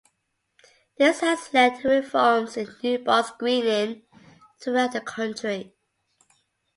This 0.97 1.19
has 1.19 1.53
led 1.53 1.79
to 1.81 1.87
reforms 1.87 2.57
in 2.57 2.75
newborn 2.81 3.23
screening 3.23 4.01
throughout 4.59 4.93
the 4.93 5.01
country. 5.01 5.75